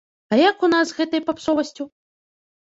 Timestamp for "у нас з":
0.67-0.97